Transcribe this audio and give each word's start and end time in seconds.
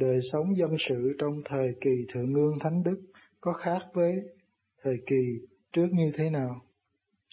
Đời 0.00 0.20
sống 0.32 0.56
dân 0.56 0.76
sự 0.78 1.16
trong 1.18 1.42
thời 1.44 1.74
kỳ 1.80 1.90
Thượng 2.08 2.32
Ngương 2.32 2.58
Thánh 2.58 2.82
Đức 2.82 3.00
có 3.40 3.52
khác 3.52 3.80
với 3.92 4.12
thời 4.82 4.96
kỳ 5.06 5.46
trước 5.72 5.86
như 5.92 6.12
thế 6.14 6.30
nào? 6.30 6.60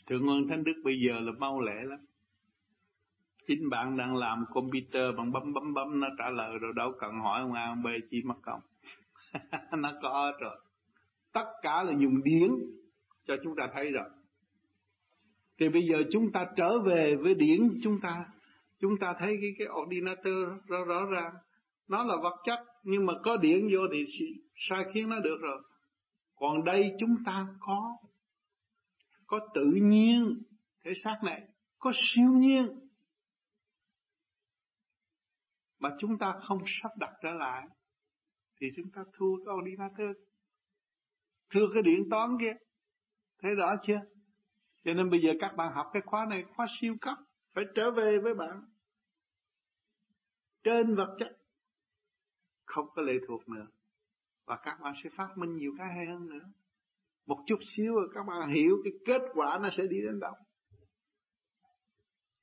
Thượng 0.09 0.25
Ngương 0.25 0.47
Thánh 0.50 0.63
Đức 0.63 0.74
bây 0.83 0.93
giờ 1.08 1.19
là 1.19 1.32
mau 1.38 1.61
lẹ 1.61 1.83
lắm. 1.83 2.00
Chính 3.48 3.69
bạn 3.69 3.98
đang 3.98 4.16
làm 4.16 4.45
computer 4.53 5.16
bằng 5.17 5.32
bấm 5.32 5.53
bấm 5.53 5.74
bấm, 5.74 6.00
nó 6.00 6.08
trả 6.17 6.30
lời 6.30 6.58
rồi 6.61 6.74
đâu 6.75 6.92
cần 7.00 7.11
hỏi 7.24 7.42
ông 7.42 7.53
A, 7.53 7.66
ông 7.67 7.83
B, 7.83 7.88
chỉ 8.11 8.21
mất 8.21 8.36
công. 8.41 8.59
nó 9.77 9.93
có 10.02 10.34
rồi. 10.39 10.57
Tất 11.34 11.45
cả 11.61 11.84
là 11.84 11.93
dùng 11.99 12.23
điển 12.23 12.49
cho 13.27 13.36
chúng 13.43 13.55
ta 13.55 13.70
thấy 13.73 13.91
rồi. 13.91 14.09
Thì 15.59 15.70
bây 15.70 15.81
giờ 15.88 16.04
chúng 16.11 16.31
ta 16.31 16.45
trở 16.55 16.79
về 16.79 17.15
với 17.15 17.34
điển 17.34 17.59
chúng 17.84 17.99
ta 18.02 18.25
chúng 18.79 18.97
ta 18.97 19.13
thấy 19.20 19.38
cái 19.41 19.55
cái 19.57 19.68
ordinator 19.81 20.36
rõ 20.68 20.84
rõ 20.86 21.05
ràng 21.05 21.34
nó 21.88 22.04
là 22.04 22.15
vật 22.23 22.41
chất, 22.45 22.65
nhưng 22.83 23.05
mà 23.05 23.13
có 23.23 23.38
điện 23.38 23.70
vô 23.73 23.79
thì 23.91 24.05
sai 24.55 24.85
khiến 24.93 25.09
nó 25.09 25.20
được 25.20 25.38
rồi. 25.41 25.62
Còn 26.35 26.63
đây 26.63 26.95
chúng 26.99 27.16
ta 27.25 27.48
có 27.59 27.98
có 29.27 29.39
tự 29.53 29.66
nhiên, 29.73 30.41
thể 30.84 30.91
xác 31.03 31.20
này, 31.23 31.48
có 31.79 31.91
siêu 31.95 32.31
nhiên, 32.31 32.79
mà 35.79 35.95
chúng 35.99 36.17
ta 36.17 36.34
không 36.48 36.59
sắp 36.67 36.91
đặt 36.99 37.13
trở 37.23 37.31
lại, 37.31 37.67
thì 38.62 38.67
chúng 38.76 38.91
ta 38.95 39.04
thua 39.13 39.35
cái 39.45 39.90
thưa 39.98 40.13
thua 41.49 41.73
cái 41.73 41.84
điện 41.84 42.09
toán 42.09 42.38
kia. 42.41 42.54
Thấy 43.41 43.55
rõ 43.55 43.76
chưa? 43.88 43.99
Cho 44.84 44.93
nên 44.93 45.09
bây 45.09 45.21
giờ 45.21 45.31
các 45.40 45.55
bạn 45.55 45.73
học 45.73 45.88
cái 45.93 46.01
khóa 46.05 46.26
này, 46.29 46.43
khóa 46.55 46.67
siêu 46.81 46.95
cấp, 47.01 47.17
phải 47.54 47.65
trở 47.76 47.91
về 47.91 48.17
với 48.23 48.34
bạn. 48.34 48.62
Trên 50.63 50.95
vật 50.95 51.15
chất 51.20 51.38
không 52.77 52.90
có 52.95 53.02
lệ 53.02 53.13
thuộc 53.27 53.49
nữa. 53.49 53.67
Và 54.45 54.58
các 54.63 54.77
bạn 54.81 54.94
sẽ 55.04 55.09
phát 55.18 55.38
minh 55.38 55.55
nhiều 55.55 55.72
cái 55.77 55.88
hay 55.95 56.05
hơn 56.05 56.30
nữa. 56.30 56.45
Một 57.26 57.43
chút 57.48 57.60
xíu 57.76 57.96
rồi 57.96 58.10
các 58.13 58.24
bạn 58.27 58.49
hiểu 58.49 58.77
cái 58.84 58.93
kết 59.05 59.21
quả 59.34 59.60
nó 59.62 59.70
sẽ 59.77 59.84
đi 59.90 59.98
đến 60.01 60.20
đâu. 60.20 60.34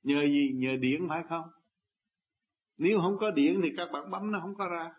Nhờ 0.03 0.21
gì? 0.25 0.51
Nhờ 0.55 0.75
điện 0.79 1.05
phải 1.09 1.23
không? 1.29 1.49
Nếu 2.77 2.99
không 3.01 3.17
có 3.19 3.31
điện 3.31 3.59
thì 3.63 3.69
các 3.77 3.89
bạn 3.93 4.11
bấm 4.11 4.31
nó 4.31 4.39
không 4.41 4.55
có 4.55 4.67
ra. 4.67 4.91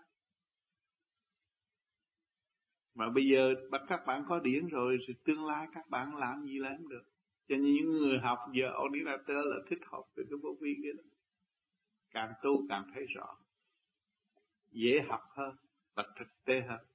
Mà 2.94 3.10
bây 3.14 3.24
giờ 3.32 3.54
bắt 3.70 3.80
các 3.88 4.00
bạn 4.06 4.24
có 4.28 4.38
điện 4.38 4.66
rồi 4.68 4.98
thì 5.08 5.14
tương 5.24 5.44
lai 5.44 5.66
các 5.74 5.90
bạn 5.90 6.16
làm 6.16 6.44
gì 6.44 6.58
là 6.58 6.74
không 6.76 6.88
được? 6.88 7.02
Cho 7.48 7.56
nên 7.56 7.74
những 7.74 7.90
người 7.90 8.18
học 8.18 8.38
giờ 8.52 8.72
ordinateur 8.84 9.46
là 9.46 9.56
thích 9.70 9.78
học 9.86 10.04
về 10.16 10.24
cái 10.30 10.38
bộ 10.42 10.56
vi 10.60 10.74
kia 10.82 10.92
đó. 10.96 11.02
Càng 12.10 12.32
tu 12.42 12.66
càng 12.68 12.90
thấy 12.94 13.06
rõ 13.14 13.36
dễ 14.76 15.00
học 15.08 15.20
hơn 15.36 15.56
và 15.94 16.04
thực 16.18 16.28
tế 16.44 16.60
hơn. 16.68 16.86